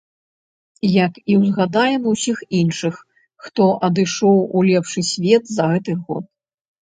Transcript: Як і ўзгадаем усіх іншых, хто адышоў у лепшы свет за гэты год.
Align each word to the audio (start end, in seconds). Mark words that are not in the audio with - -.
Як 0.91 1.13
і 1.33 1.35
ўзгадаем 1.41 2.07
усіх 2.13 2.37
іншых, 2.61 2.95
хто 3.47 3.67
адышоў 3.87 4.37
у 4.41 4.59
лепшы 4.69 5.01
свет 5.11 5.43
за 5.57 5.63
гэты 5.73 5.93
год. 6.05 6.25